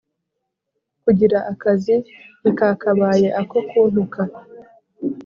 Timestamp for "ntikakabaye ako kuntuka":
2.41-4.21